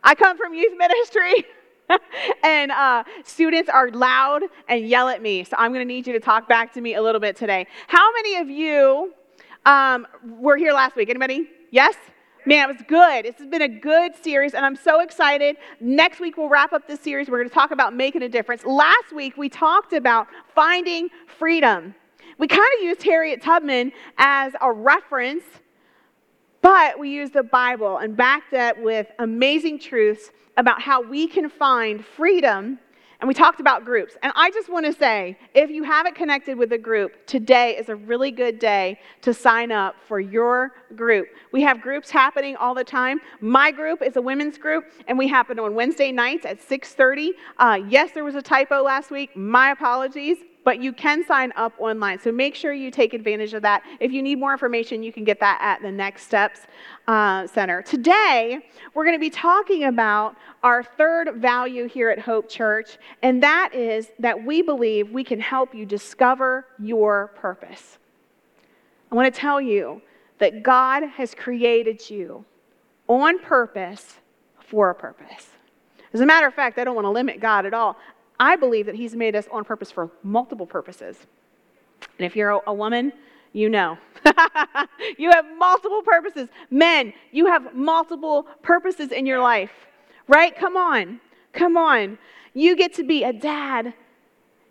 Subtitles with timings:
[0.03, 1.43] I come from youth ministry.
[2.43, 5.45] and uh, students are loud and yell at me.
[5.45, 7.65] So I'm going to need you to talk back to me a little bit today.
[7.87, 9.15] How many of you
[9.65, 11.09] um, were here last week?
[11.09, 11.49] Anybody?
[11.71, 11.95] Yes?
[12.45, 13.23] Man, it was good.
[13.23, 15.55] This has been a good series, and I'm so excited.
[15.79, 17.29] Next week, we'll wrap up this series.
[17.29, 18.65] We're going to talk about making a difference.
[18.65, 21.07] Last week, we talked about finding
[21.39, 21.95] freedom.
[22.37, 25.45] We kind of used Harriet Tubman as a reference,
[26.61, 31.49] but we used the Bible and backed that with amazing truths about how we can
[31.49, 32.77] find freedom
[33.23, 34.17] and we talked about groups.
[34.21, 37.87] And I just want to say if you haven't connected with a group, today is
[37.87, 41.29] a really good day to sign up for your group.
[41.53, 43.21] We have groups happening all the time.
[43.39, 47.29] My group is a women's group, and we happen on Wednesday nights at 6:30.
[47.57, 49.33] Uh, yes, there was a typo last week.
[49.37, 52.19] My apologies but you can sign up online.
[52.19, 53.83] So make sure you take advantage of that.
[53.99, 56.61] If you need more information, you can get that at the Next Steps
[57.07, 57.81] uh, Center.
[57.81, 58.59] Today,
[58.93, 63.73] we're going to be talking about our third value here at Hope Church, and that
[63.73, 67.97] is that we believe we can help you discover your purpose.
[69.11, 70.01] I want to tell you
[70.39, 72.45] that God has created you
[73.07, 74.19] on purpose
[74.59, 75.49] for a purpose.
[76.13, 77.97] As a matter of fact, I don't want to limit God at all.
[78.39, 81.17] I believe that He's made us on purpose for multiple purposes.
[82.17, 83.13] And if you're a, woman,
[83.53, 83.97] you know.
[85.17, 86.49] you have multiple purposes.
[86.69, 89.71] Men, you have multiple purposes in your life,
[90.27, 90.55] right?
[90.55, 91.19] Come on.
[91.53, 92.17] Come on.
[92.53, 93.93] You get to be a dad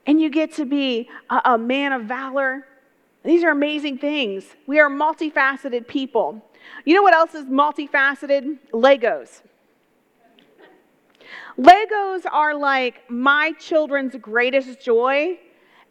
[0.06, 2.66] and you get to be a, a man of valor.
[3.24, 4.44] These are amazing things.
[4.66, 6.44] We are multifaceted people.
[6.84, 8.58] You know what else is multifaceted?
[8.72, 9.42] Legos.
[11.58, 15.38] Legos are like my children's greatest joy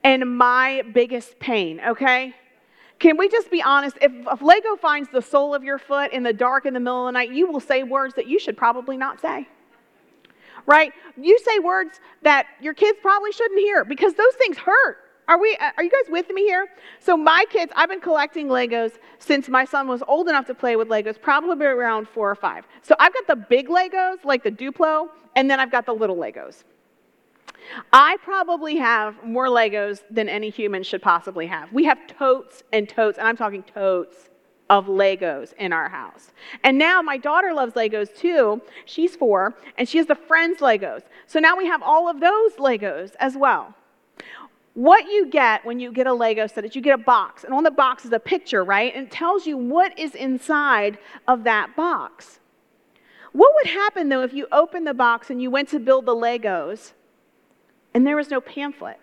[0.04, 2.34] and my biggest pain, okay?
[3.00, 3.98] Can we just be honest?
[4.02, 7.08] If, if, Lego finds the sole of your foot in the dark in the middle
[7.08, 9.48] of the night, you will say words that you should probably not say.
[10.68, 10.94] Right?
[11.20, 14.98] You say words that your kids probably shouldn't hear because those things hurt.
[15.32, 16.68] Are we uh, are you guys with me here?
[17.00, 20.76] So my kids, I've been collecting Legos since my son was old enough to play
[20.76, 22.66] with Legos, probably around 4 or 5.
[22.82, 26.18] So I've got the big Legos like the Duplo and then I've got the little
[26.18, 26.66] Legos.
[27.94, 31.72] I probably have more Legos than any human should possibly have.
[31.72, 34.30] We have totes and totes, and I'm talking totes
[34.70, 36.32] of Legos in our house.
[36.66, 38.62] And now my daughter loves Legos too.
[38.84, 41.04] She's four, and she has the Friends Legos.
[41.26, 43.76] So now we have all of those Legos as well.
[44.74, 47.54] What you get when you get a Lego set is you get a box, and
[47.54, 48.94] on the box is a picture, right?
[48.96, 52.40] And it tells you what is inside of that box.
[53.34, 56.16] What would happen though if you opened the box and you went to build the
[56.16, 56.94] Legos
[57.94, 59.00] and there was no pamphlet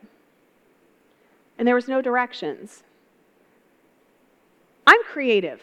[1.59, 2.83] and there was no directions?
[4.87, 5.61] I'm creative,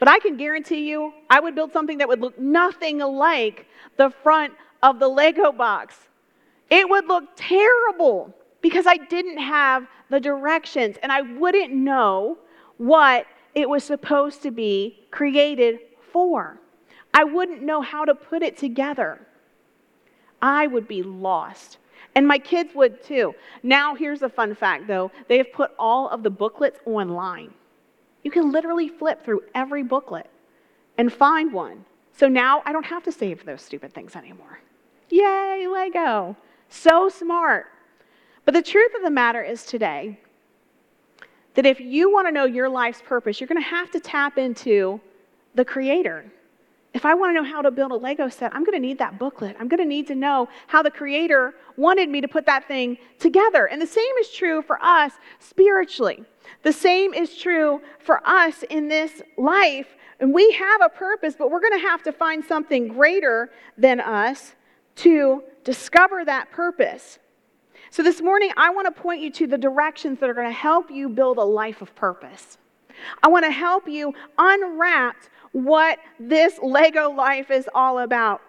[0.00, 3.66] but I can guarantee you I would build something that would look nothing like
[3.96, 5.96] the front of the Lego box.
[6.68, 12.38] It would look terrible because I didn't have the directions and I wouldn't know
[12.78, 15.80] what it was supposed to be created
[16.12, 16.58] for.
[17.12, 19.20] I wouldn't know how to put it together.
[20.40, 21.78] I would be lost.
[22.14, 23.34] And my kids would too.
[23.62, 27.52] Now, here's a fun fact though they have put all of the booklets online.
[28.22, 30.30] You can literally flip through every booklet
[30.96, 31.84] and find one.
[32.12, 34.60] So now I don't have to save those stupid things anymore.
[35.08, 36.36] Yay, Lego.
[36.68, 37.66] So smart.
[38.44, 40.18] But the truth of the matter is today
[41.54, 44.38] that if you want to know your life's purpose, you're going to have to tap
[44.38, 45.00] into
[45.54, 46.24] the Creator.
[46.94, 48.98] If I want to know how to build a Lego set, I'm going to need
[48.98, 49.56] that booklet.
[49.58, 52.98] I'm going to need to know how the Creator wanted me to put that thing
[53.18, 53.66] together.
[53.66, 56.24] And the same is true for us spiritually.
[56.62, 59.96] The same is true for us in this life.
[60.20, 64.00] And we have a purpose, but we're going to have to find something greater than
[64.00, 64.54] us
[64.96, 67.18] to discover that purpose.
[67.92, 70.50] So this morning, I want to point you to the directions that are going to
[70.50, 72.56] help you build a life of purpose.
[73.22, 75.16] I want to help you unwrap
[75.52, 78.40] what this Lego life is all about.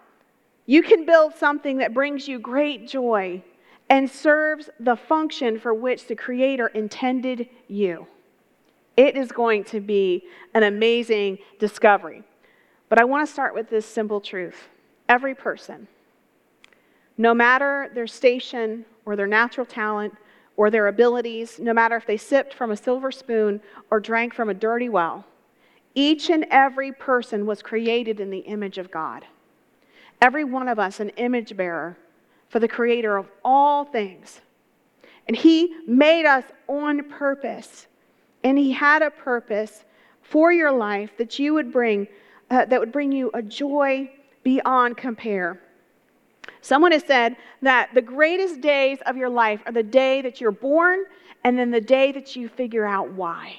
[0.64, 3.42] You can build something that brings you great joy
[3.90, 8.06] and serves the function for which the Creator intended you.
[8.96, 10.24] It is going to be
[10.54, 12.22] an amazing discovery.
[12.88, 14.68] But I want to start with this simple truth
[15.06, 15.86] every person,
[17.18, 20.14] no matter their station or their natural talent
[20.56, 23.60] or their abilities, no matter if they sipped from a silver spoon
[23.90, 25.24] or drank from a dirty well,
[25.94, 29.24] each and every person was created in the image of God.
[30.20, 31.96] Every one of us an image bearer
[32.48, 34.40] for the creator of all things.
[35.26, 37.86] And he made us on purpose.
[38.42, 39.84] And he had a purpose
[40.22, 42.06] for your life that you would bring
[42.50, 44.10] uh, that would bring you a joy
[44.42, 45.60] beyond compare.
[46.64, 50.50] Someone has said that the greatest days of your life are the day that you're
[50.50, 51.04] born
[51.44, 53.56] and then the day that you figure out why.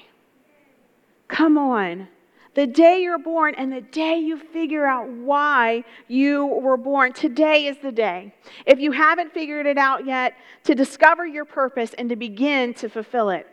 [1.28, 2.08] Come on
[2.56, 7.12] the day you're born and the day you figure out why you were born.
[7.12, 8.34] Today is the day.
[8.64, 12.88] If you haven't figured it out yet, to discover your purpose and to begin to
[12.88, 13.46] fulfill it.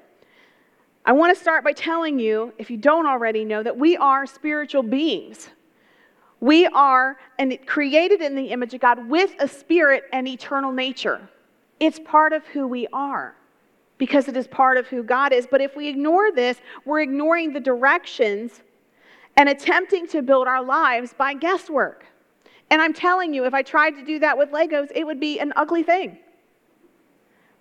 [1.05, 4.25] I want to start by telling you, if you don't already know, that we are
[4.25, 5.49] spiritual beings.
[6.43, 11.21] We are and created in the image of God with a spirit and eternal nature.
[11.79, 13.33] It's part of who we are
[13.97, 15.47] because it is part of who God is.
[15.49, 18.61] But if we ignore this, we're ignoring the directions
[19.37, 22.05] and attempting to build our lives by guesswork.
[22.69, 25.39] And I'm telling you, if I tried to do that with Legos, it would be
[25.39, 26.17] an ugly thing.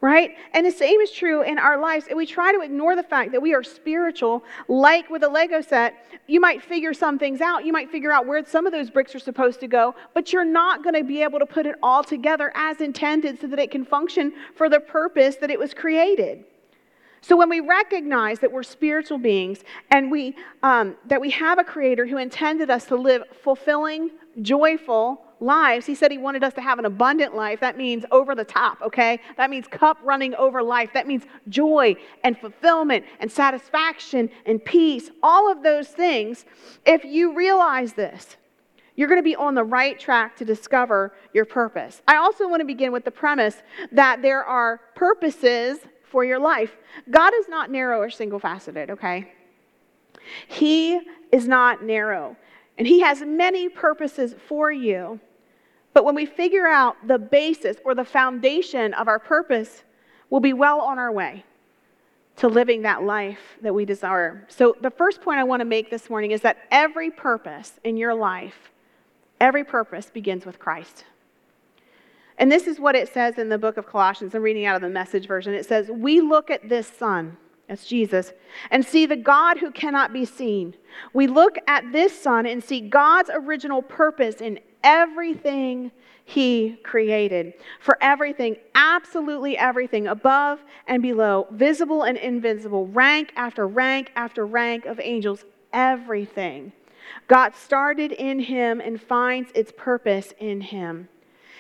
[0.03, 0.37] Right?
[0.53, 2.07] And the same is true in our lives.
[2.11, 5.61] If we try to ignore the fact that we are spiritual, like with a Lego
[5.61, 5.95] set,
[6.27, 7.65] you might figure some things out.
[7.65, 10.45] You might figure out where some of those bricks are supposed to go, but you're
[10.45, 13.71] not going to be able to put it all together as intended so that it
[13.71, 16.47] can function for the purpose that it was created.
[17.21, 19.61] So when we recognize that we're spiritual beings
[19.93, 20.35] and we,
[20.65, 24.11] um, that we have a creator who intended us to live fulfilling,
[24.41, 27.61] joyful lives, he said he wanted us to have an abundant life.
[27.61, 29.21] That means over the top, okay?
[29.37, 30.91] That means cup running over life.
[30.95, 36.45] That means joy and fulfillment and satisfaction and peace, all of those things.
[36.87, 38.37] If you realize this,
[38.95, 42.03] you're going to be on the right track to discover your purpose.
[42.07, 46.77] I also want to begin with the premise that there are purposes for your life.
[47.11, 49.33] God is not narrow or single faceted, okay?
[50.47, 51.01] He
[51.33, 52.37] is not narrow,
[52.77, 55.19] and He has many purposes for you.
[55.95, 59.85] But when we figure out the basis or the foundation of our purpose,
[60.31, 61.45] we'll be well on our way
[62.37, 64.47] to living that life that we desire.
[64.49, 67.97] So, the first point I want to make this morning is that every purpose in
[67.97, 68.71] your life,
[69.41, 71.05] every purpose begins with Christ.
[72.39, 74.35] And this is what it says in the book of Colossians.
[74.35, 75.53] I'm reading out of the message version.
[75.53, 77.37] It says, We look at this Son,
[77.69, 78.33] that's Jesus,
[78.71, 80.75] and see the God who cannot be seen.
[81.13, 85.91] We look at this Son and see God's original purpose in everything
[86.25, 87.55] He created.
[87.81, 94.87] For everything, absolutely everything, above and below, visible and invisible, rank after rank after rank
[94.87, 96.73] of angels, everything.
[97.29, 101.09] God started in Him and finds its purpose in Him.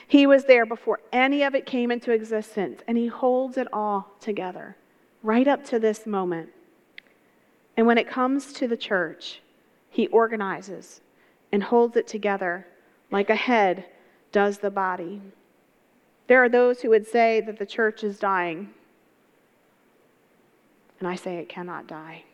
[0.06, 4.12] He was there before any of it came into existence, and He holds it all
[4.20, 4.76] together
[5.22, 6.50] right up to this moment.
[7.76, 9.40] And when it comes to the church,
[9.88, 11.00] He organizes
[11.50, 12.66] and holds it together
[13.12, 13.84] like a head
[14.32, 15.20] does the body.
[16.26, 18.70] There are those who would say that the church is dying.
[20.98, 22.24] And I say it cannot die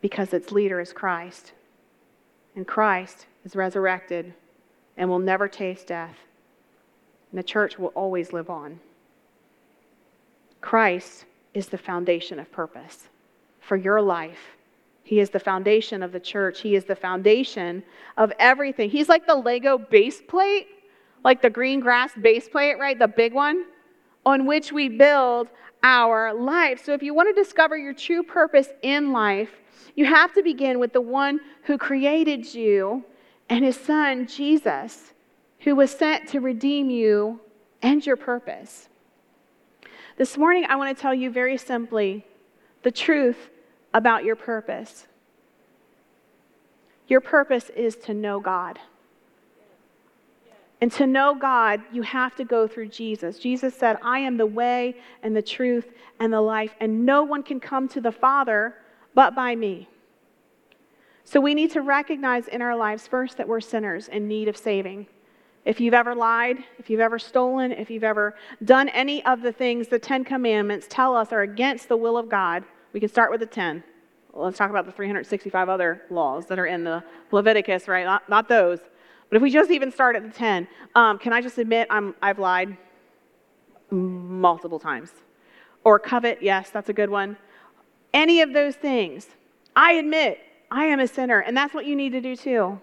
[0.00, 1.52] because its leader is Christ.
[2.56, 4.34] And Christ is resurrected
[4.96, 6.16] and will never taste death.
[7.30, 8.80] And the church will always live on.
[10.60, 13.08] Christ is the foundation of purpose
[13.60, 14.56] for your life.
[15.02, 16.60] He is the foundation of the church.
[16.60, 17.82] He is the foundation
[18.16, 18.90] of everything.
[18.90, 20.68] He's like the Lego base plate,
[21.24, 22.98] like the green grass base plate, right?
[22.98, 23.64] The big one
[24.24, 25.48] on which we build
[25.82, 26.84] our life.
[26.84, 29.50] So if you want to discover your true purpose in life,
[29.96, 33.04] you have to begin with the one who created you
[33.48, 35.12] and his son, Jesus,
[35.60, 37.40] who was sent to redeem you
[37.82, 38.88] and your purpose.
[40.16, 42.24] This morning, I want to tell you very simply
[42.82, 43.50] the truth
[43.92, 45.06] about your purpose.
[47.08, 48.78] Your purpose is to know God.
[50.80, 53.38] And to know God, you have to go through Jesus.
[53.38, 57.42] Jesus said, I am the way and the truth and the life, and no one
[57.42, 58.74] can come to the Father
[59.14, 59.88] but by me.
[61.24, 64.56] So we need to recognize in our lives first that we're sinners in need of
[64.56, 65.06] saving.
[65.64, 69.52] If you've ever lied, if you've ever stolen, if you've ever done any of the
[69.52, 73.30] things the Ten Commandments tell us are against the will of God, we can start
[73.30, 73.82] with the 10.
[74.32, 78.04] Let's talk about the 365 other laws that are in the Leviticus, right?
[78.04, 78.78] Not, not those.
[79.28, 82.14] But if we just even start at the 10, um, can I just admit I'm,
[82.22, 82.76] I've lied
[83.90, 85.10] multiple times?
[85.84, 87.36] Or covet, yes, that's a good one.
[88.12, 89.28] Any of those things,
[89.74, 92.80] I admit I am a sinner, and that's what you need to do too.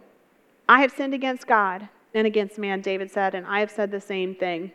[0.67, 4.01] I have sinned against God and against man, David said, and I have said the
[4.01, 4.71] same thing.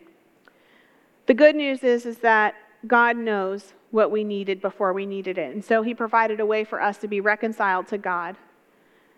[1.26, 2.54] The good news is, is that
[2.86, 5.54] God knows what we needed before we needed it.
[5.54, 8.36] And so he provided a way for us to be reconciled to God.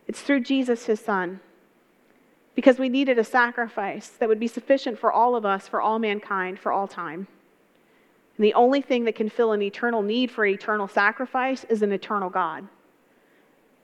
[0.06, 1.40] It's through Jesus, his son.
[2.54, 5.98] Because we needed a sacrifice that would be sufficient for all of us, for all
[5.98, 7.26] mankind, for all time.
[8.36, 11.92] And the only thing that can fill an eternal need for eternal sacrifice is an
[11.92, 12.66] eternal God.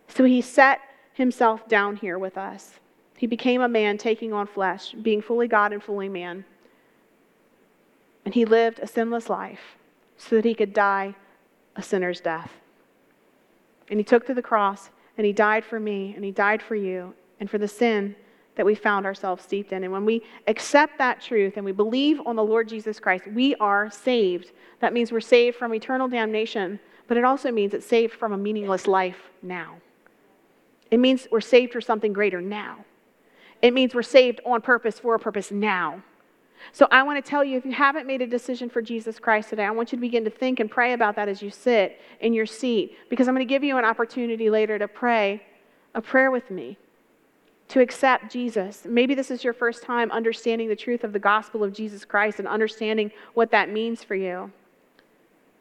[0.09, 0.81] So he set
[1.13, 2.81] himself down here with us.
[3.17, 6.45] He became a man taking on flesh, being fully God and fully man.
[8.25, 9.77] And he lived a sinless life
[10.17, 11.15] so that he could die
[11.77, 12.53] a sinner's death.
[13.89, 16.75] And he took to the cross and he died for me and he died for
[16.75, 18.15] you and for the sin
[18.57, 19.85] that we found ourselves steeped in.
[19.85, 23.55] And when we accept that truth and we believe on the Lord Jesus Christ, we
[23.57, 24.53] are saved.
[24.81, 28.37] That means we're saved from eternal damnation, but it also means it's saved from a
[28.37, 29.77] meaningless life now.
[30.91, 32.85] It means we're saved for something greater now.
[33.63, 36.03] It means we're saved on purpose for a purpose now.
[36.73, 39.51] So I want to tell you if you haven't made a decision for Jesus Christ
[39.51, 42.01] today, I want you to begin to think and pray about that as you sit
[42.21, 45.43] in your seat because I'm going to give you an opportunity later to pray
[45.95, 46.79] a prayer with me
[47.71, 48.85] to accept Jesus.
[48.85, 52.41] Maybe this is your first time understanding the truth of the gospel of Jesus Christ
[52.41, 54.51] and understanding what that means for you.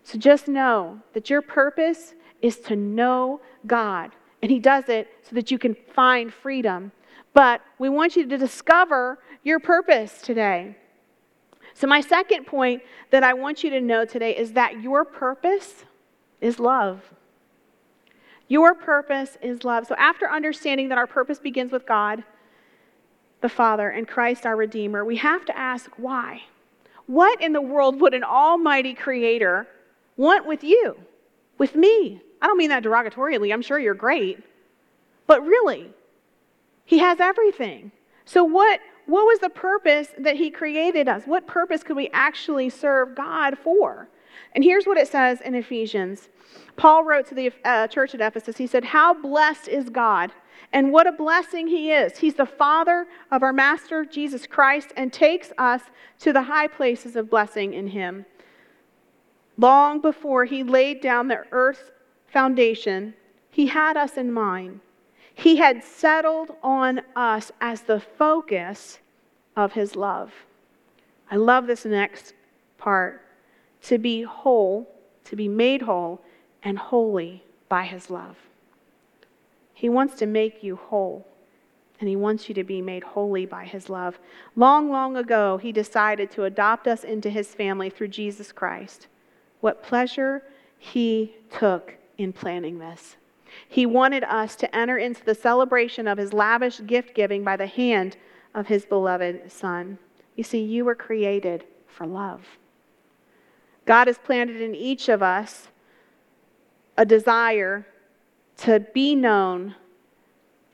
[0.03, 5.35] So just know that your purpose is to know God, and He does it so
[5.35, 6.91] that you can find freedom.
[7.33, 10.75] But we want you to discover your purpose today.
[11.79, 15.85] So, my second point that I want you to know today is that your purpose
[16.41, 17.13] is love.
[18.49, 19.87] Your purpose is love.
[19.87, 22.25] So, after understanding that our purpose begins with God,
[23.39, 26.41] the Father, and Christ our Redeemer, we have to ask why.
[27.05, 29.65] What in the world would an almighty creator
[30.17, 30.97] want with you,
[31.57, 32.21] with me?
[32.41, 33.53] I don't mean that derogatorily.
[33.53, 34.43] I'm sure you're great.
[35.27, 35.93] But really,
[36.83, 37.93] he has everything.
[38.25, 41.23] So, what what was the purpose that he created us?
[41.25, 44.07] What purpose could we actually serve God for?
[44.53, 46.29] And here's what it says in Ephesians.
[46.75, 50.31] Paul wrote to the uh, church at Ephesus, he said, How blessed is God,
[50.71, 52.17] and what a blessing he is.
[52.17, 55.81] He's the Father of our Master Jesus Christ and takes us
[56.19, 58.25] to the high places of blessing in him.
[59.57, 61.91] Long before he laid down the earth's
[62.27, 63.13] foundation,
[63.49, 64.81] he had us in mind
[65.33, 68.99] he had settled on us as the focus
[69.55, 70.33] of his love.
[71.31, 72.33] I love this next
[72.77, 73.21] part
[73.83, 74.93] to be whole,
[75.25, 76.21] to be made whole,
[76.63, 78.35] and holy by his love.
[79.73, 81.25] He wants to make you whole,
[81.99, 84.19] and he wants you to be made holy by his love.
[84.55, 89.07] Long, long ago, he decided to adopt us into his family through Jesus Christ.
[89.61, 90.43] What pleasure
[90.77, 93.15] he took in planning this.
[93.67, 97.67] He wanted us to enter into the celebration of his lavish gift giving by the
[97.67, 98.17] hand
[98.53, 99.97] of his beloved Son.
[100.35, 102.41] You see, you were created for love.
[103.85, 105.67] God has planted in each of us
[106.97, 107.85] a desire
[108.57, 109.75] to be known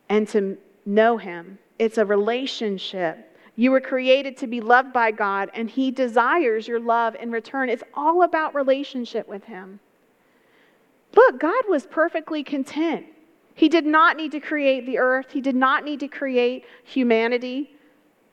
[0.09, 1.57] and to know him.
[1.79, 3.37] It's a relationship.
[3.55, 7.69] You were created to be loved by God, and He desires your love in return.
[7.69, 9.79] It's all about relationship with Him.
[11.15, 13.05] Look, God was perfectly content.
[13.53, 17.75] He did not need to create the earth, He did not need to create humanity,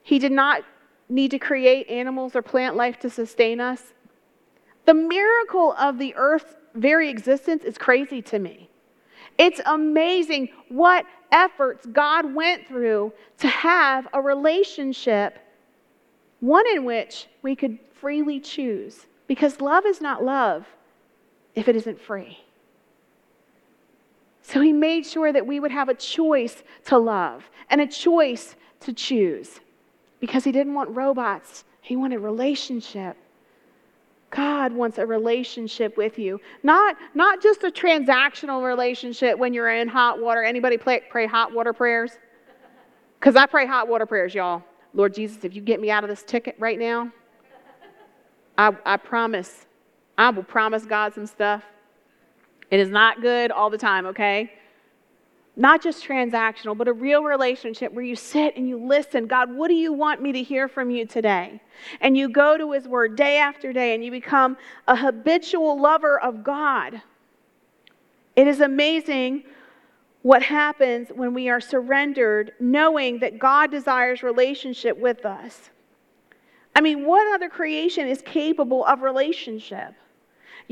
[0.03, 0.62] He did not
[1.09, 3.95] need to create animals or plant life to sustain us.
[4.85, 8.69] The miracle of the earth's very existence is crazy to me.
[9.39, 15.39] It's amazing what efforts God went through to have a relationship,
[16.41, 19.07] one in which we could freely choose.
[19.27, 20.67] Because love is not love
[21.55, 22.42] if it isn't free.
[24.43, 28.57] So he made sure that we would have a choice to love and a choice
[28.81, 29.61] to choose
[30.21, 33.17] because he didn't want robots, he wanted relationship.
[34.31, 36.41] God wants a relationship with you.
[36.63, 40.43] Not, not just a transactional relationship when you're in hot water.
[40.43, 42.13] Anybody pray, pray hot water prayers?
[43.21, 44.63] Because I pray hot water prayers, y'all.
[44.95, 47.13] Lord Jesus, if you get me out of this ticket right now,
[48.57, 49.67] I, I promise,
[50.17, 51.63] I will promise God some stuff
[52.73, 54.50] it is not good all the time, okay?
[55.57, 59.26] Not just transactional, but a real relationship where you sit and you listen.
[59.26, 61.61] God, what do you want me to hear from you today?
[62.00, 64.57] And you go to His Word day after day and you become
[64.88, 67.02] a habitual lover of God.
[68.37, 69.45] It is amazing
[70.23, 75.69] what happens when we are surrendered, knowing that God desires relationship with us.
[76.75, 79.93] I mean, what other creation is capable of relationship?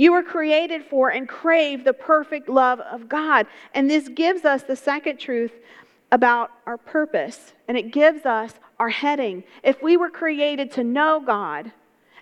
[0.00, 3.46] You were created for and crave the perfect love of God.
[3.74, 5.52] And this gives us the second truth
[6.10, 9.44] about our purpose, and it gives us our heading.
[9.62, 11.70] If we were created to know God,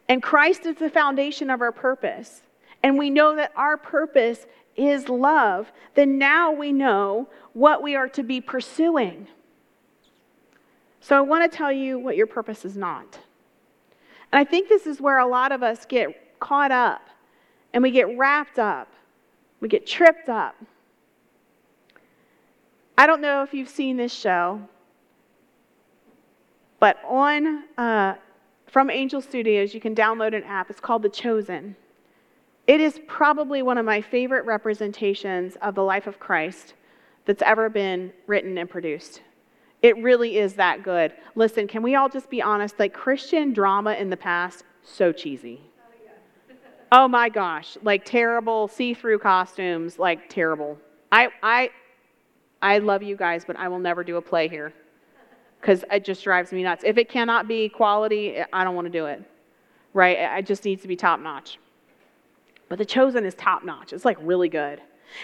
[0.09, 2.43] and Christ is the foundation of our purpose,
[2.83, 4.45] and we know that our purpose
[4.75, 9.29] is love, then now we know what we are to be pursuing.
[11.01, 13.21] So I want to tell you what your purpose is not.
[14.33, 17.03] And I think this is where a lot of us get caught up
[17.73, 18.89] and we get wrapped up,
[19.61, 20.57] we get tripped up.
[22.97, 24.61] I don't know if you've seen this show,
[26.81, 28.15] but on uh,
[28.67, 30.71] from Angel Studios, you can download an app.
[30.71, 31.77] It's called The Chosen.
[32.67, 36.75] It is probably one of my favorite representations of the life of Christ
[37.25, 39.23] that's ever been written and produced.
[39.81, 41.13] It really is that good.
[41.35, 42.79] Listen, can we all just be honest?
[42.79, 45.68] Like Christian drama in the past, so cheesy.
[46.91, 50.79] Oh my gosh, like terrible see-through costumes, like terrible.
[51.13, 51.71] I I
[52.63, 54.73] I love you guys, but I will never do a play here
[55.61, 56.85] because it just drives me nuts.
[56.87, 59.23] If it cannot be quality, I don't want to do it.
[59.93, 60.17] Right?
[60.39, 61.59] It just needs to be top notch.
[62.69, 63.93] But The Chosen is top notch.
[63.93, 64.81] It's like really good.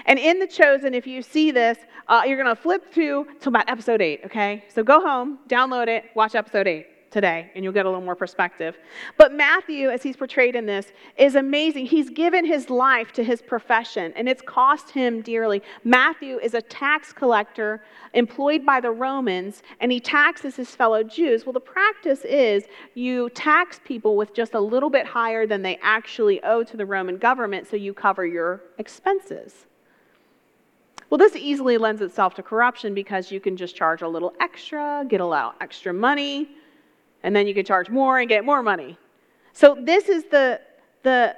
[0.06, 1.78] And in The Chosen, if you see this,
[2.09, 4.64] uh, you're going to flip through to about episode 8, okay?
[4.68, 8.16] So go home, download it, watch episode 8 today, and you'll get a little more
[8.16, 8.76] perspective.
[9.16, 11.87] But Matthew, as he's portrayed in this, is amazing.
[11.87, 15.62] He's given his life to his profession, and it's cost him dearly.
[15.85, 21.47] Matthew is a tax collector employed by the Romans, and he taxes his fellow Jews.
[21.47, 25.78] Well, the practice is you tax people with just a little bit higher than they
[25.83, 29.66] actually owe to the Roman government, so you cover your expenses.
[31.11, 35.04] Well, this easily lends itself to corruption because you can just charge a little extra,
[35.09, 36.49] get a little extra money,
[37.25, 38.97] and then you can charge more and get more money.
[39.52, 40.61] So this is the
[41.02, 41.35] the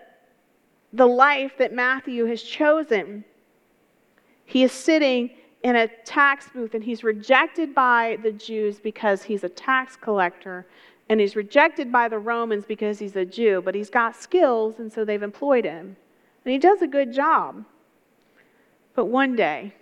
[0.92, 3.24] the life that Matthew has chosen.
[4.44, 5.30] He is sitting
[5.62, 10.66] in a tax booth and he's rejected by the Jews because he's a tax collector
[11.08, 14.92] and he's rejected by the Romans because he's a Jew, but he's got skills and
[14.92, 15.96] so they've employed him.
[16.44, 17.64] And he does a good job.
[18.94, 19.74] But one day,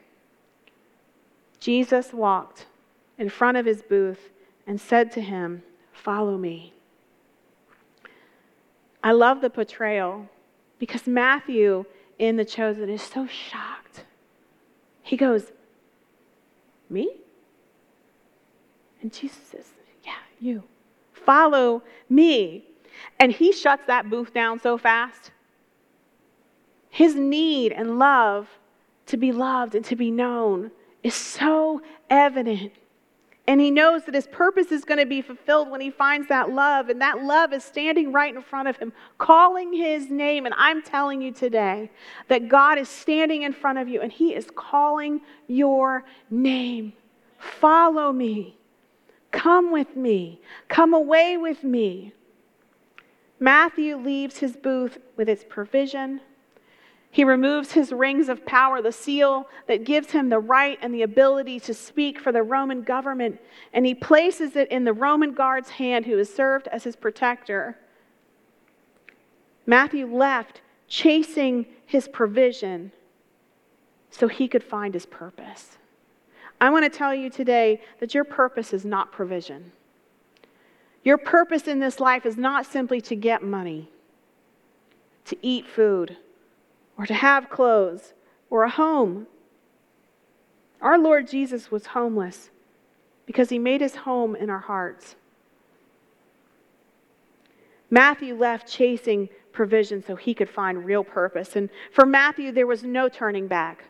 [1.60, 2.66] Jesus walked
[3.18, 4.30] in front of his booth
[4.66, 5.62] and said to him,
[6.04, 6.74] Follow me.
[9.02, 10.28] I love the portrayal
[10.78, 11.86] because Matthew
[12.18, 14.04] in The Chosen is so shocked.
[15.02, 15.50] He goes,
[16.90, 17.10] Me?
[19.00, 19.72] And Jesus says,
[20.04, 20.62] Yeah, you.
[21.12, 22.66] Follow me.
[23.18, 25.30] And he shuts that booth down so fast.
[26.90, 28.48] His need and love
[29.06, 30.70] to be loved and to be known
[31.02, 32.72] is so evident.
[33.46, 36.50] And he knows that his purpose is going to be fulfilled when he finds that
[36.50, 36.88] love.
[36.88, 40.46] And that love is standing right in front of him, calling his name.
[40.46, 41.90] And I'm telling you today
[42.28, 46.94] that God is standing in front of you and he is calling your name.
[47.38, 48.56] Follow me.
[49.30, 50.40] Come with me.
[50.68, 52.14] Come away with me.
[53.38, 56.22] Matthew leaves his booth with its provision
[57.14, 61.02] he removes his rings of power, the seal that gives him the right and the
[61.02, 63.40] ability to speak for the Roman government,
[63.72, 67.78] and he places it in the Roman guard's hand who has served as his protector.
[69.64, 72.90] Matthew left chasing his provision
[74.10, 75.78] so he could find his purpose.
[76.60, 79.70] I want to tell you today that your purpose is not provision.
[81.04, 83.88] Your purpose in this life is not simply to get money,
[85.26, 86.16] to eat food
[86.98, 88.14] or to have clothes
[88.50, 89.26] or a home.
[90.80, 92.50] Our Lord Jesus was homeless
[93.26, 95.16] because he made his home in our hearts.
[97.90, 101.56] Matthew left chasing provision so he could find real purpose.
[101.56, 103.84] And for Matthew, there was no turning back.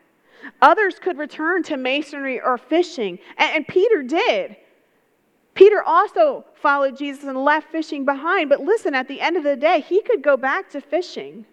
[0.60, 4.56] Others could return to masonry or fishing, and, Peter did.
[5.54, 8.50] Peter also followed Jesus and left fishing behind.
[8.50, 11.46] But listen, at the end of the day, he could go back to fishing.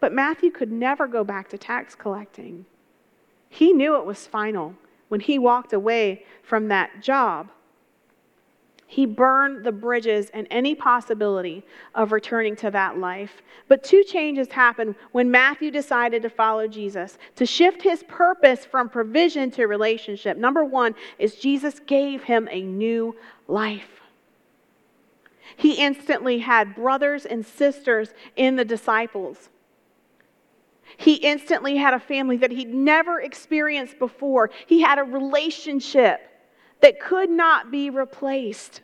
[0.00, 2.64] But Matthew could never go back to tax collecting.
[3.48, 4.74] He knew it was final
[5.08, 7.50] when he walked away from that job.
[8.86, 11.62] He burned the bridges and any possibility
[11.94, 13.42] of returning to that life.
[13.68, 18.88] But two changes happened when Matthew decided to follow Jesus, to shift his purpose from
[18.88, 20.36] provision to relationship.
[20.36, 23.14] Number one is Jesus gave him a new
[23.46, 24.00] life.
[25.56, 29.50] He instantly had brothers and sisters in the disciples.
[31.00, 34.50] He instantly had a family that he'd never experienced before.
[34.66, 36.20] He had a relationship
[36.82, 38.82] that could not be replaced.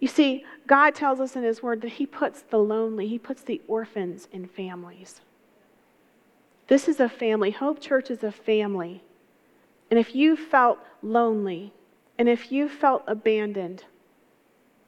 [0.00, 3.42] You see, God tells us in His Word that He puts the lonely, He puts
[3.42, 5.20] the orphans in families.
[6.68, 7.50] This is a family.
[7.50, 9.02] Hope Church is a family.
[9.90, 11.74] And if you felt lonely,
[12.16, 13.84] and if you felt abandoned,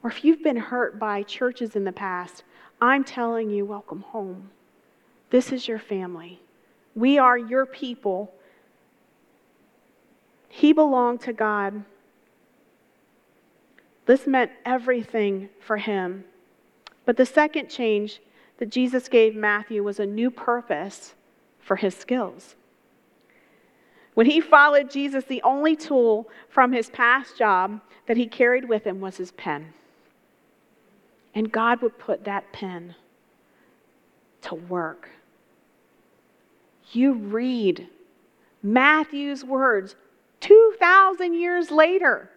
[0.03, 2.43] or if you've been hurt by churches in the past,
[2.81, 4.49] I'm telling you, welcome home.
[5.31, 6.41] This is your family.
[6.95, 8.33] We are your people.
[10.49, 11.85] He belonged to God.
[14.07, 16.25] This meant everything for him.
[17.05, 18.21] But the second change
[18.59, 21.15] that Jesus gave Matthew was a new purpose
[21.61, 22.57] for his skills.
[24.15, 28.85] When he followed Jesus, the only tool from his past job that he carried with
[28.85, 29.73] him was his pen.
[31.35, 32.97] And God would put that pen
[34.43, 35.09] to work.
[36.93, 37.89] You read
[38.63, 39.97] Matthew's words
[40.41, 42.31] 2,000 years later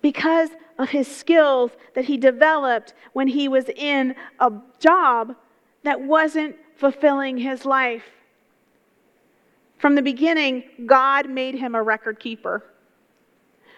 [0.00, 5.36] because of his skills that he developed when he was in a job
[5.82, 8.04] that wasn't fulfilling his life.
[9.76, 12.64] From the beginning, God made him a record keeper.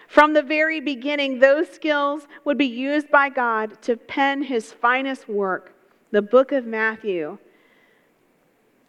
[0.07, 5.27] From the very beginning, those skills would be used by God to pen his finest
[5.27, 5.73] work,
[6.11, 7.37] the book of Matthew.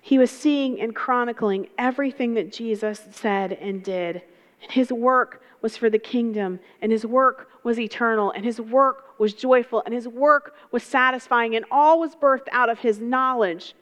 [0.04, 4.20] He was seeing and chronicling everything that Jesus said and did.
[4.60, 9.18] And his work was for the kingdom, and his work was eternal, and his work
[9.18, 13.74] was joyful, and his work was satisfying, and all was birthed out of his knowledge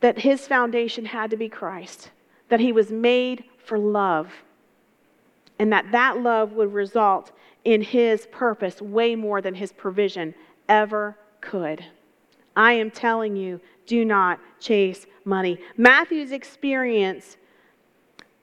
[0.00, 2.10] that his foundation had to be Christ,
[2.48, 4.32] that he was made for love,
[5.58, 7.32] and that that love would result
[7.66, 10.34] in his purpose way more than his provision
[10.70, 11.84] ever could.
[12.56, 15.58] I am telling you, do not chase money.
[15.76, 17.36] Matthew's experience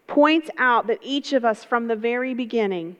[0.08, 2.95] points out that each of us from the very beginning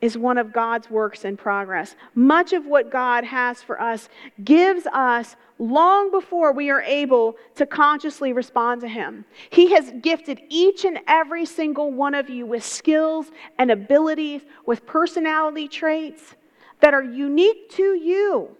[0.00, 1.94] is one of God's works in progress.
[2.16, 4.08] Much of what God has for us
[4.42, 9.24] gives us long before we are able to consciously respond to Him.
[9.50, 14.84] He has gifted each and every single one of you with skills and abilities, with
[14.84, 16.34] personality traits
[16.80, 18.56] that are unique to you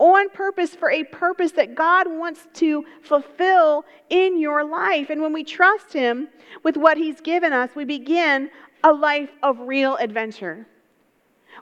[0.00, 5.10] on purpose for a purpose that God wants to fulfill in your life.
[5.10, 6.28] And when we trust Him
[6.64, 8.50] with what He's given us, we begin
[8.82, 10.66] a life of real adventure.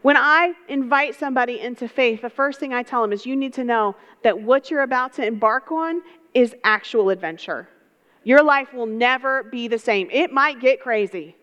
[0.02, 3.54] When I invite somebody into faith, the first thing I tell them is you need
[3.54, 7.68] to know that what you're about to embark on is actual adventure.
[8.22, 10.08] Your life will never be the same.
[10.12, 11.34] It might get crazy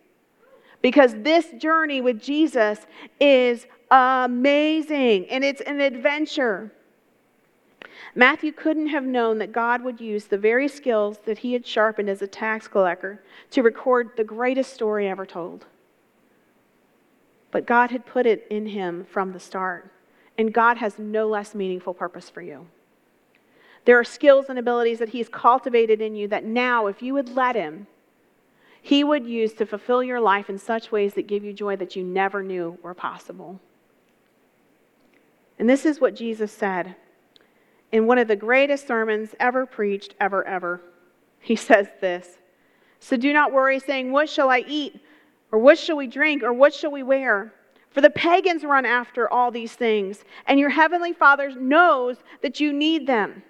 [0.81, 2.85] because this journey with Jesus
[3.19, 6.71] is amazing and it's an adventure.
[8.13, 12.09] Matthew couldn't have known that God would use the very skills that he had sharpened
[12.09, 15.65] as a tax collector to record the greatest story ever told.
[17.51, 19.91] But God had put it in him from the start,
[20.37, 22.67] and God has no less meaningful purpose for you.
[23.85, 27.29] There are skills and abilities that He's cultivated in you that now, if you would
[27.29, 27.87] let Him,
[28.81, 31.95] He would use to fulfill your life in such ways that give you joy that
[31.95, 33.59] you never knew were possible.
[35.57, 36.95] And this is what Jesus said
[37.91, 40.81] in one of the greatest sermons ever preached, ever, ever.
[41.39, 42.37] He says this
[42.99, 44.99] So do not worry, saying, What shall I eat?
[45.51, 46.43] Or what shall we drink?
[46.43, 47.53] Or what shall we wear?
[47.91, 52.73] For the pagans run after all these things, and your heavenly Father knows that you
[52.73, 53.41] need them.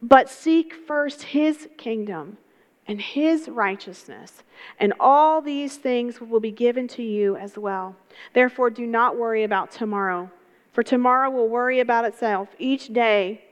[0.00, 2.38] But seek first his kingdom
[2.86, 4.42] and his righteousness,
[4.78, 7.94] and all these things will be given to you as well.
[8.32, 10.30] Therefore, do not worry about tomorrow,
[10.72, 12.48] for tomorrow will worry about itself.
[12.58, 13.43] Each day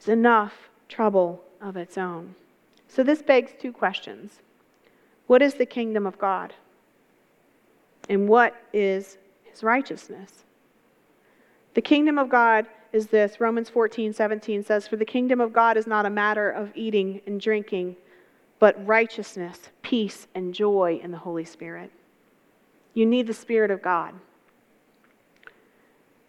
[0.00, 2.34] is enough trouble of its own.
[2.88, 4.40] So this begs two questions
[5.26, 6.54] What is the kingdom of God?
[8.08, 10.44] And what is his righteousness?
[11.74, 15.76] The kingdom of God is this Romans 14, 17 says, For the kingdom of God
[15.76, 17.96] is not a matter of eating and drinking,
[18.58, 21.90] but righteousness, peace, and joy in the Holy Spirit.
[22.94, 24.14] You need the Spirit of God.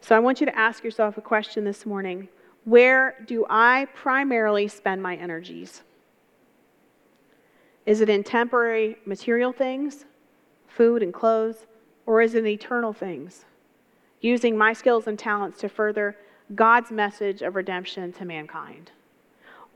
[0.01, 2.27] So I want you to ask yourself a question this morning
[2.67, 5.83] where do I primarily spend my energies?
[7.85, 10.03] Is it in temporary material things,
[10.67, 11.65] food and clothes,
[12.05, 13.45] or is it in eternal things?
[14.19, 16.17] Using my skills and talents to further
[16.55, 18.91] God's message of redemption to mankind.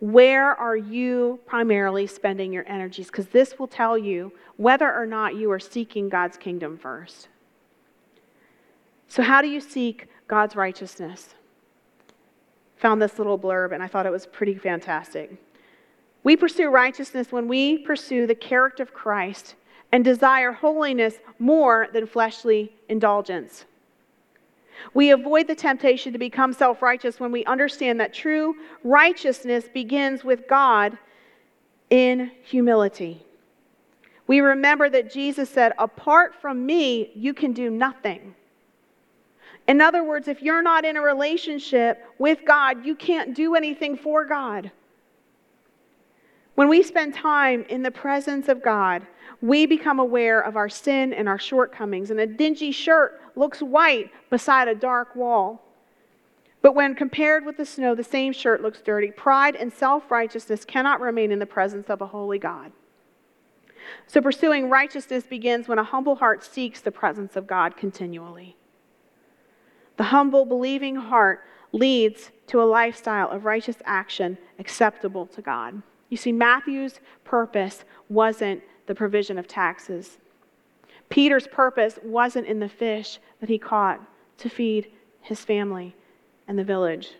[0.01, 3.07] Where are you primarily spending your energies?
[3.07, 7.29] Because this will tell you whether or not you are seeking God's kingdom first.
[9.07, 11.35] So, how do you seek God's righteousness?
[12.81, 15.31] Found this little blurb and I thought it was pretty fantastic.
[16.23, 19.55] We pursue righteousness when we pursue the character of Christ
[19.91, 23.65] and desire holiness more than fleshly indulgence.
[24.93, 30.23] We avoid the temptation to become self righteous when we understand that true righteousness begins
[30.23, 30.97] with God
[31.91, 33.23] in humility.
[34.25, 38.33] We remember that Jesus said, Apart from me, you can do nothing.
[39.67, 43.95] In other words, if you're not in a relationship with God, you can't do anything
[43.95, 44.71] for God.
[46.55, 49.05] When we spend time in the presence of God,
[49.41, 54.11] we become aware of our sin and our shortcomings, and a dingy shirt looks white
[54.29, 55.63] beside a dark wall.
[56.61, 59.11] But when compared with the snow, the same shirt looks dirty.
[59.11, 62.71] Pride and self righteousness cannot remain in the presence of a holy God.
[64.05, 68.55] So, pursuing righteousness begins when a humble heart seeks the presence of God continually.
[69.97, 75.81] The humble, believing heart leads to a lifestyle of righteous action acceptable to God.
[76.09, 80.17] You see, Matthew's purpose wasn't the provision of taxes.
[81.09, 84.01] Peter's purpose wasn't in the fish that he caught
[84.37, 85.95] to feed his family
[86.47, 87.11] and the village.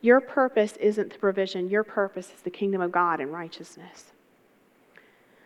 [0.00, 4.12] Your purpose isn't the provision, your purpose is the kingdom of God and righteousness.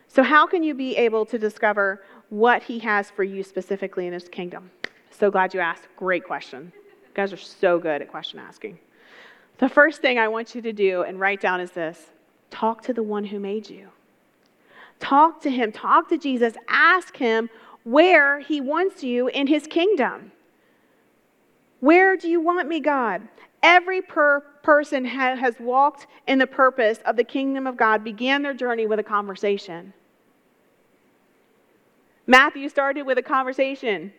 [0.09, 4.13] So, how can you be able to discover what he has for you specifically in
[4.13, 4.71] his kingdom?
[5.19, 5.89] So glad you asked.
[5.97, 6.73] Great question.
[6.77, 8.79] You guys are so good at question asking.
[9.59, 12.07] The first thing I want you to do and write down is this
[12.51, 13.89] talk to the one who made you.
[15.01, 17.51] Talk to him, talk to Jesus, ask him
[17.83, 20.31] where he wants you in his kingdom.
[21.81, 23.23] Where do you want me, God?
[23.63, 28.43] Every per- person ha- has walked in the purpose of the kingdom of God, began
[28.43, 29.93] their journey with a conversation.
[32.27, 34.13] Matthew started with a conversation.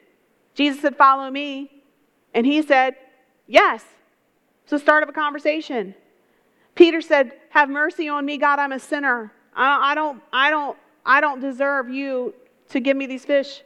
[0.53, 1.71] Jesus said, Follow me.
[2.33, 2.95] And he said,
[3.47, 3.83] Yes.
[4.65, 5.95] So, start of a conversation.
[6.75, 9.31] Peter said, Have mercy on me, God, I'm a sinner.
[9.55, 12.33] I don't, I don't, I don't deserve you
[12.69, 13.63] to give me these fish.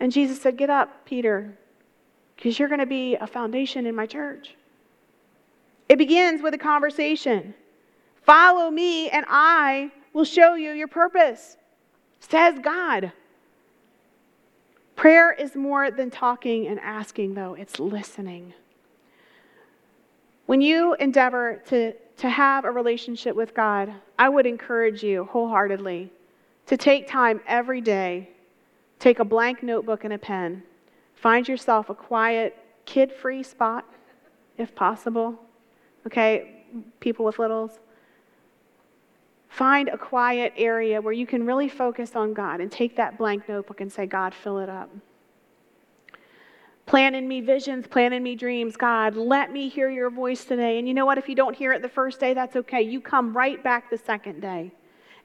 [0.00, 1.58] And Jesus said, Get up, Peter,
[2.36, 4.54] because you're going to be a foundation in my church.
[5.88, 7.54] It begins with a conversation.
[8.22, 11.56] Follow me, and I will show you your purpose,
[12.20, 13.12] says God.
[14.98, 18.52] Prayer is more than talking and asking, though, it's listening.
[20.46, 26.10] When you endeavor to, to have a relationship with God, I would encourage you wholeheartedly
[26.66, 28.30] to take time every day,
[28.98, 30.64] take a blank notebook and a pen,
[31.14, 33.84] find yourself a quiet, kid free spot,
[34.56, 35.38] if possible.
[36.08, 36.64] Okay,
[36.98, 37.78] people with littles.
[39.48, 43.48] Find a quiet area where you can really focus on God and take that blank
[43.48, 44.90] notebook and say, God, fill it up.
[46.86, 48.76] Plan in me visions, plan in me dreams.
[48.76, 50.78] God, let me hear your voice today.
[50.78, 51.18] And you know what?
[51.18, 52.80] If you don't hear it the first day, that's okay.
[52.80, 54.72] You come right back the second day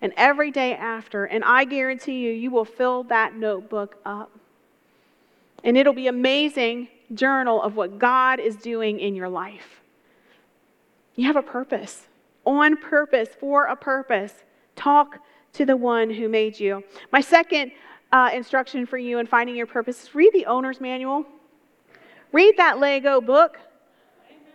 [0.02, 1.24] and every day after.
[1.24, 4.32] And I guarantee you, you will fill that notebook up.
[5.64, 9.82] And it'll be amazing journal of what God is doing in your life.
[11.16, 12.08] You have a purpose
[12.46, 14.34] on purpose, for a purpose.
[14.76, 15.20] Talk
[15.54, 16.84] to the one who made you.
[17.12, 17.72] My second
[18.12, 21.26] uh, instruction for you in finding your purpose is read the owner's manual.
[22.32, 23.58] Read that Lego book.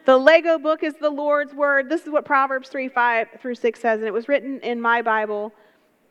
[0.05, 1.89] The Lego book is the Lord's word.
[1.89, 5.03] This is what Proverbs 3 5 through 6 says, and it was written in my
[5.03, 5.53] Bible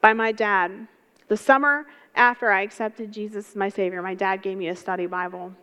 [0.01, 0.87] by my dad.
[1.27, 1.85] The summer
[2.15, 5.53] after I accepted Jesus as my Savior, my dad gave me a study Bible.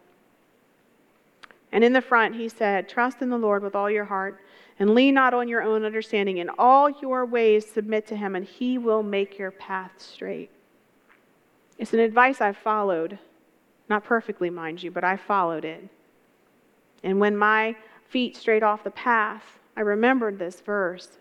[1.73, 4.41] And in the front, he said, Trust in the Lord with all your heart
[4.79, 6.39] and lean not on your own understanding.
[6.39, 10.51] In all your ways, submit to him, and he will make your path straight.
[11.79, 13.19] It's an advice I've followed,
[13.89, 15.89] not perfectly, mind you, but I followed it.
[17.03, 17.77] And when my
[18.09, 19.43] feet strayed off the path,
[19.77, 21.19] I remembered this verse.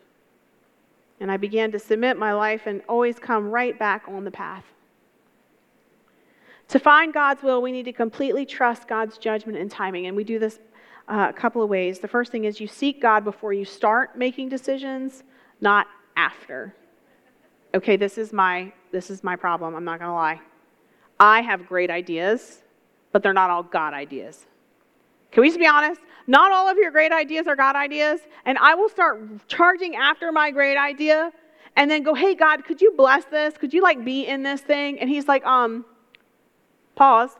[1.19, 4.65] And I began to submit my life and always come right back on the path.
[6.69, 10.07] To find God's will, we need to completely trust God's judgment and timing.
[10.07, 10.59] And we do this
[11.07, 11.99] uh, a couple of ways.
[11.99, 15.23] The first thing is you seek God before you start making decisions,
[15.61, 16.75] not after.
[17.75, 19.75] Okay, this is my this is my problem.
[19.75, 20.39] I'm not going to lie.
[21.19, 22.61] I have great ideas,
[23.11, 24.45] but they're not all God ideas.
[25.31, 25.99] Can we just be honest?
[26.27, 30.31] Not all of your great ideas are God ideas, and I will start charging after
[30.31, 31.31] my great idea
[31.75, 33.57] and then go, "Hey God, could you bless this?
[33.57, 35.85] Could you like be in this thing?" And he's like, "Um,
[36.95, 37.31] pause.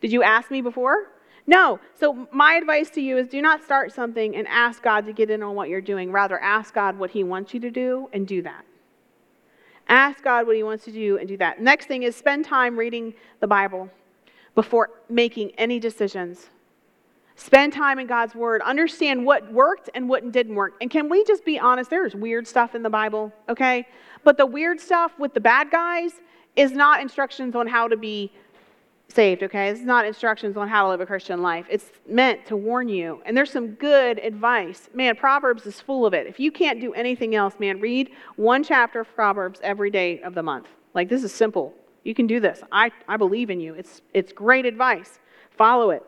[0.00, 1.08] Did you ask me before?"
[1.46, 1.78] No.
[1.98, 5.30] So, my advice to you is do not start something and ask God to get
[5.30, 6.10] in on what you're doing.
[6.10, 8.64] Rather, ask God what He wants you to do and do that.
[9.88, 11.60] Ask God what He wants to do and do that.
[11.60, 13.88] Next thing is spend time reading the Bible
[14.54, 16.48] before making any decisions.
[17.36, 18.62] Spend time in God's Word.
[18.62, 20.74] Understand what worked and what didn't work.
[20.80, 21.90] And can we just be honest?
[21.90, 23.86] There's weird stuff in the Bible, okay?
[24.24, 26.12] But the weird stuff with the bad guys
[26.56, 28.32] is not instructions on how to be
[29.08, 29.68] saved, okay?
[29.68, 31.66] It's not instructions on how to live a Christian life.
[31.70, 33.22] It's meant to warn you.
[33.24, 34.88] And there's some good advice.
[34.94, 36.26] Man, Proverbs is full of it.
[36.26, 40.34] If you can't do anything else, man, read one chapter of Proverbs every day of
[40.34, 40.66] the month.
[40.94, 41.74] Like, this is simple.
[42.04, 42.60] You can do this.
[42.72, 43.74] I, I believe in you.
[43.74, 45.18] It's, it's great advice.
[45.50, 46.02] Follow it.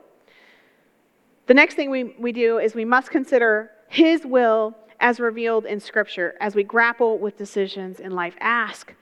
[1.47, 5.81] The next thing we, we do is we must consider His will as revealed in
[5.81, 8.35] Scripture as we grapple with decisions in life.
[8.41, 8.95] Ask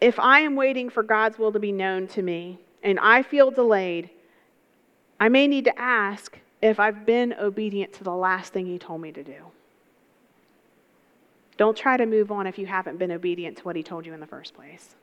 [0.00, 3.50] if I am waiting for God's will to be known to me and I feel
[3.50, 4.10] delayed,
[5.18, 9.00] I may need to ask if I've been obedient to the last thing He told
[9.00, 9.44] me to do.
[11.56, 14.14] Don't try to move on if you haven't been obedient to what He told you
[14.14, 14.94] in the first place.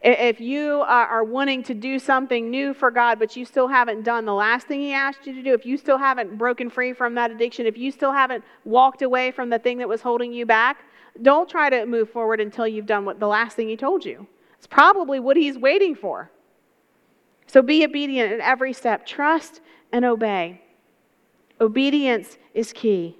[0.00, 4.04] If you uh, are wanting to do something new for God, but you still haven't
[4.04, 6.92] done the last thing He asked you to do, if you still haven't broken free
[6.92, 10.32] from that addiction, if you still haven't walked away from the thing that was holding
[10.32, 10.84] you back,
[11.22, 14.26] don't try to move forward until you've done what the last thing He told you.
[14.56, 16.30] It's probably what He's waiting for.
[17.46, 19.06] So be obedient in every step.
[19.06, 19.60] Trust
[19.92, 20.60] and obey.
[21.60, 23.16] Obedience is key.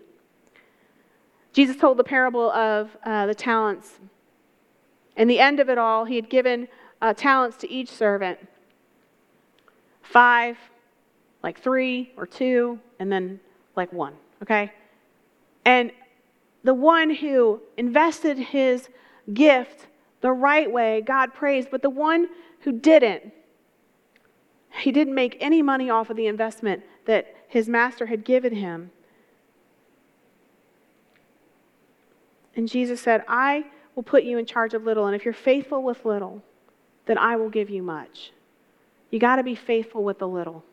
[1.52, 3.98] Jesus told the parable of uh, the talents
[5.18, 6.68] and the end of it all, he had given
[7.02, 8.38] uh, talents to each servant
[10.00, 10.56] five,
[11.42, 13.40] like three or two, and then
[13.74, 14.72] like one, okay?
[15.64, 15.90] And
[16.64, 18.88] the one who invested his
[19.33, 19.87] gift
[20.21, 22.29] the right way, God praised, but the one
[22.61, 23.33] who didn't,
[24.81, 28.90] he didn't make any money off of the investment that his master had given him.
[32.55, 35.07] And Jesus said, I will put you in charge of little.
[35.07, 36.42] And if you're faithful with little,
[37.07, 38.33] then I will give you much.
[39.11, 40.64] You got to be faithful with the little.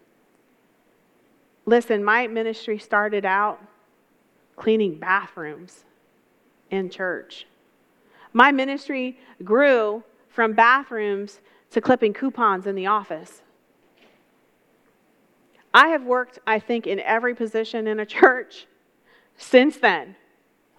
[1.66, 3.62] Listen, my ministry started out
[4.56, 5.84] cleaning bathrooms
[6.72, 7.46] in church.
[8.34, 11.40] My ministry grew from bathrooms
[11.72, 13.42] to clipping coupons in the office.
[15.74, 18.66] I have worked, I think, in every position in a church
[19.38, 20.16] since then.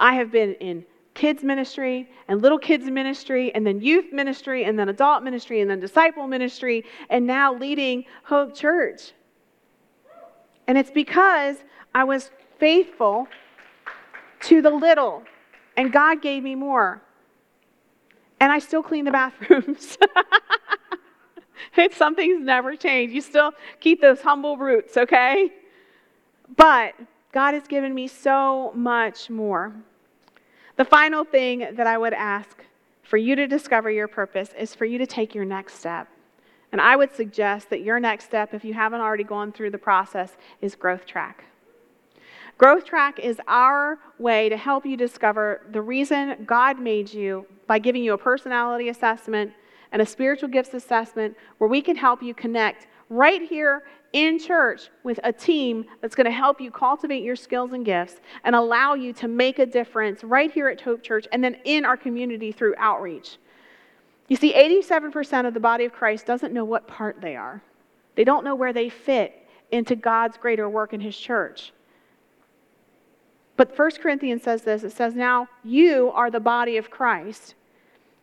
[0.01, 0.85] I have been in
[1.15, 5.71] kids ministry and little kids ministry and then youth ministry and then adult ministry and
[5.71, 9.13] then disciple ministry and now leading Hope Church.
[10.67, 11.57] And it's because
[11.95, 13.29] I was faithful
[14.47, 15.23] to the little
[15.77, 17.03] and God gave me more.
[18.41, 19.99] And I still clean the bathrooms.
[21.77, 23.15] it's something's never changed.
[23.15, 25.51] You still keep those humble roots, okay?
[26.57, 26.95] But
[27.33, 29.73] God has given me so much more.
[30.77, 32.63] The final thing that I would ask
[33.03, 36.09] for you to discover your purpose is for you to take your next step.
[36.73, 39.79] And I would suggest that your next step, if you haven't already gone through the
[39.79, 41.45] process, is Growth Track.
[42.59, 47.79] Growth Track is our way to help you discover the reason God made you by
[47.79, 49.53] giving you a personality assessment
[49.93, 53.83] and a spiritual gifts assessment where we can help you connect right here
[54.15, 58.23] in church with a team that's going to help you cultivate your skills and gifts
[58.45, 61.85] and allow you to make a difference right here at Hope Church and then in
[61.85, 63.37] our community through outreach.
[64.29, 67.63] You see, 87% of the body of Christ doesn't know what part they are,
[68.15, 71.73] they don't know where they fit into God's greater work in His church.
[73.57, 77.55] But 1 Corinthians says this it says, Now you are the body of Christ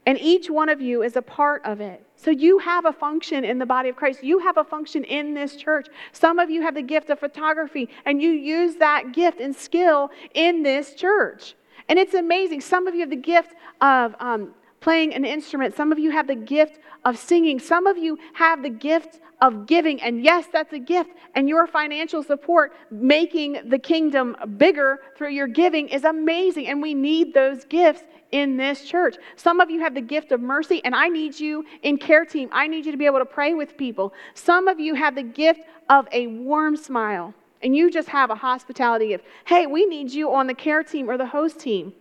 [0.05, 2.05] and each one of you is a part of it.
[2.15, 4.23] So you have a function in the body of Christ.
[4.23, 5.87] You have a function in this church.
[6.11, 10.11] Some of you have the gift of photography, and you use that gift and skill
[10.33, 11.55] in this church.
[11.87, 12.61] And it's amazing.
[12.61, 15.75] Some of you have the gift of um, playing an instrument.
[15.75, 17.57] Some of you have the gift of singing.
[17.57, 20.01] Some of you have the gift of giving.
[20.01, 21.11] And yes, that's a gift.
[21.35, 26.67] And your financial support, making the kingdom bigger through your giving, is amazing.
[26.67, 29.15] And we need those gifts in this church.
[29.37, 32.49] Some of you have the gift of mercy, and I need you in care team.
[32.51, 34.13] I need you to be able to pray with people.
[34.33, 38.35] Some of you have the gift of a warm smile, and you just have a
[38.35, 39.25] hospitality gift.
[39.45, 41.93] Hey, we need you on the care team or the host team.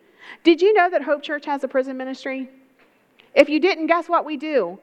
[0.43, 2.49] Did you know that Hope Church has a prison ministry?
[3.35, 4.79] If you didn't, guess what we do?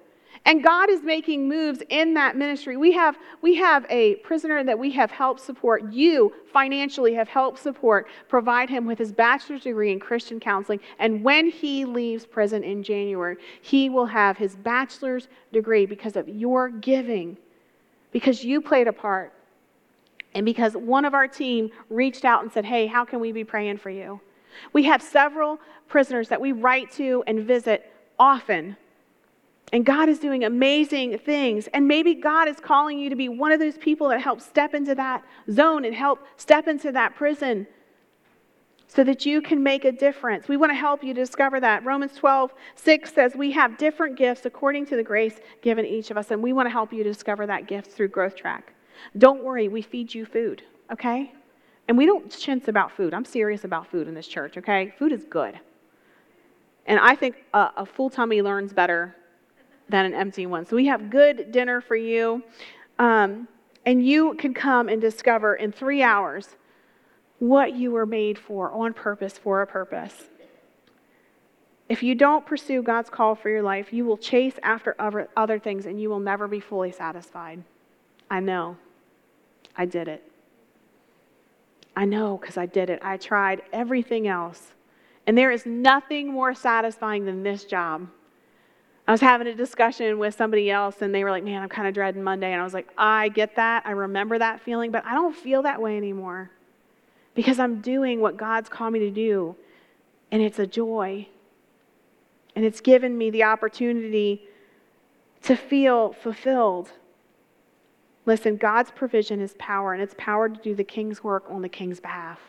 [0.45, 2.77] And God is making moves in that ministry.
[2.77, 5.91] We have, we have a prisoner that we have helped support.
[5.91, 10.79] You financially have helped support, provide him with his bachelor's degree in Christian counseling.
[10.97, 16.29] And when he leaves prison in January, he will have his bachelor's degree because of
[16.29, 17.37] your giving,
[18.11, 19.33] because you played a part.
[20.33, 23.43] And because one of our team reached out and said, Hey, how can we be
[23.43, 24.21] praying for you?
[24.73, 28.75] We have several prisoners that we write to and visit often
[29.71, 31.67] And God is doing amazing things.
[31.73, 34.73] And maybe God is calling you to be one of those people that help step
[34.73, 37.67] into that zone and help step into that prison
[38.87, 40.47] so that you can make a difference.
[40.47, 41.85] We want to help you discover that.
[41.85, 46.17] Romans 12, 6 says we have different gifts according to the grace given each of
[46.17, 48.73] us, and we want to help you discover that gift through Growth Track.
[49.15, 51.31] Don't worry, we feed you food, okay?
[51.87, 53.13] And we don't chintz about food.
[53.13, 54.91] I'm serious about food in this church, okay?
[54.97, 55.59] Food is good.
[56.85, 59.15] And I think a, a full tummy learns better
[59.89, 60.65] than an empty one.
[60.65, 62.43] So we have good dinner for you.
[62.97, 63.47] Um,
[63.85, 66.55] and you can come and discover in three hours
[67.39, 70.15] what you were made for on purpose for a purpose.
[71.87, 75.57] If you don't pursue God's call for your life, you will chase after other, other
[75.57, 77.63] things and you will never be fully satisfied.
[78.29, 78.77] I know.
[79.75, 80.23] I did it.
[81.95, 82.99] I know because I did it.
[83.03, 84.73] I tried everything else.
[85.29, 88.07] And there is nothing more satisfying than this job.
[89.07, 91.87] I was having a discussion with somebody else, and they were like, Man, I'm kind
[91.87, 92.51] of dreading Monday.
[92.51, 93.83] And I was like, I get that.
[93.85, 96.49] I remember that feeling, but I don't feel that way anymore
[97.35, 99.55] because I'm doing what God's called me to do,
[100.31, 101.27] and it's a joy.
[102.55, 104.47] And it's given me the opportunity
[105.43, 106.91] to feel fulfilled.
[108.25, 111.69] Listen, God's provision is power, and it's power to do the king's work on the
[111.69, 112.39] king's behalf.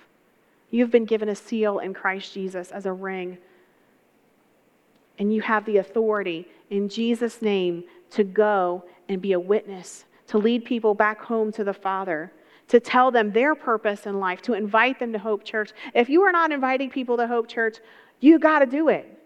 [0.71, 3.39] You've been given a seal in Christ Jesus as a ring,
[5.19, 10.39] and you have the authority in Jesus' name to go and be a witness, to
[10.39, 12.33] lead people back home to the Father
[12.71, 15.73] to tell them their purpose in life, to invite them to Hope Church.
[15.93, 17.79] If you are not inviting people to Hope Church,
[18.21, 19.19] you got to do it.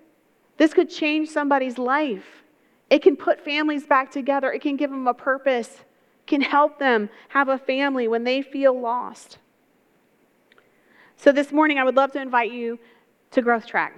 [0.57, 2.42] This could change somebody's life.
[2.88, 5.84] It can put families back together, it can give them a purpose,
[6.26, 9.36] can help them have a family when they feel lost.
[11.24, 12.78] So, this morning, I would love to invite you
[13.30, 13.96] to Growth Track.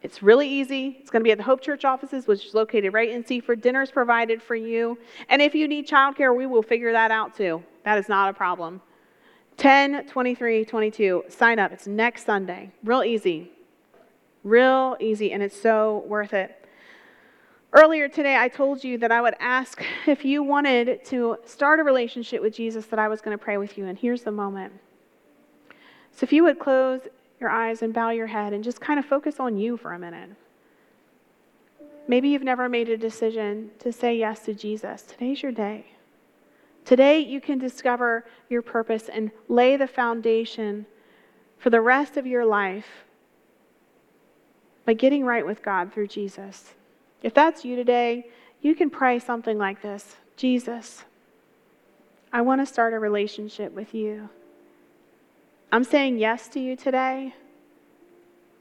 [0.00, 0.96] It's really easy.
[0.98, 3.60] It's going to be at the Hope Church offices, which is located right in Seaford.
[3.60, 4.96] Dinner's provided for you.
[5.28, 7.62] And if you need childcare, we will figure that out too.
[7.84, 8.80] That is not a problem.
[9.58, 11.24] 10, 23, 22.
[11.28, 11.70] Sign up.
[11.70, 12.70] It's next Sunday.
[12.82, 13.50] Real easy.
[14.42, 16.66] Real easy, and it's so worth it.
[17.74, 21.82] Earlier today, I told you that I would ask if you wanted to start a
[21.84, 24.72] relationship with Jesus, that I was going to pray with you, and here's the moment.
[26.12, 27.00] So if you would close
[27.40, 29.98] your eyes and bow your head and just kind of focus on you for a
[29.98, 30.30] minute.
[32.06, 35.02] Maybe you've never made a decision to say yes to Jesus.
[35.02, 35.86] Today's your day.
[36.84, 40.86] Today, you can discover your purpose and lay the foundation
[41.58, 43.04] for the rest of your life
[44.86, 46.74] by getting right with God through Jesus.
[47.22, 48.26] If that's you today,
[48.60, 51.04] you can pray something like this Jesus,
[52.32, 54.30] I want to start a relationship with you.
[55.72, 57.34] I'm saying yes to you today.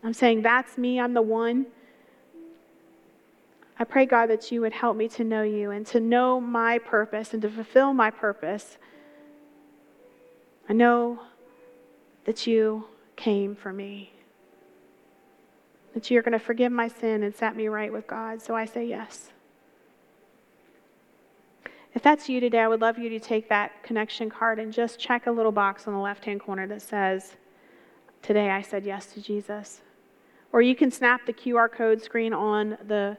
[0.03, 1.65] I'm saying that's me, I'm the one.
[3.79, 6.79] I pray, God, that you would help me to know you and to know my
[6.79, 8.77] purpose and to fulfill my purpose.
[10.67, 11.19] I know
[12.25, 12.85] that you
[13.15, 14.13] came for me,
[15.93, 18.41] that you're going to forgive my sin and set me right with God.
[18.41, 19.31] So I say yes.
[21.99, 25.01] If that's you today, I would love you to take that connection card and just
[25.01, 27.35] check a little box on the left hand corner that says,
[28.21, 29.81] Today I said yes to Jesus.
[30.53, 33.17] Or you can snap the QR code screen on the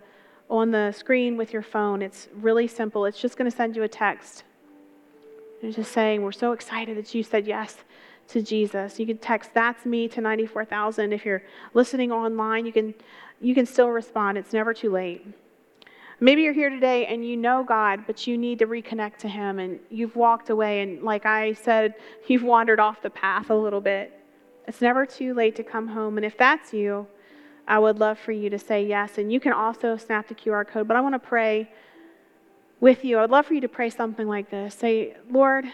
[0.49, 2.01] on the screen with your phone.
[2.01, 3.05] It's really simple.
[3.05, 4.45] It's just going to send you a text.
[5.61, 7.77] It's just saying, We're so excited that you said yes
[8.29, 8.99] to Jesus.
[8.99, 11.13] You can text that's me to 94,000.
[11.13, 11.43] If you're
[11.75, 12.95] listening online, you can
[13.43, 14.39] you can still respond.
[14.39, 15.27] It's never too late.
[16.23, 19.59] Maybe you're here today and you know God, but you need to reconnect to Him
[19.59, 21.95] and you've walked away and like I said,
[22.27, 24.13] you've wandered off the path a little bit.
[24.69, 26.19] It's never too late to come home.
[26.19, 27.07] And if that's you,
[27.67, 29.17] I would love for you to say yes.
[29.17, 31.71] And you can also snap the QR code, but I want to pray
[32.81, 33.17] with you.
[33.17, 35.65] I would love for you to pray something like this Say, Lord,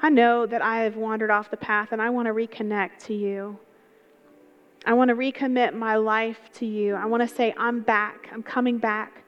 [0.00, 3.14] I know that I have wandered off the path and I want to reconnect to
[3.14, 3.58] you.
[4.86, 6.94] I want to recommit my life to you.
[6.94, 8.30] I want to say, I'm back.
[8.32, 9.24] I'm coming back